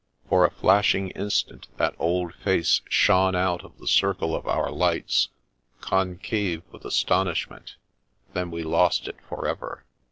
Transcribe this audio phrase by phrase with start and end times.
[0.29, 5.29] For a flashing instant that old face shone out of the circle of our lights,
[5.79, 7.75] concave with astonish ment;
[8.33, 9.85] then we lost it forever.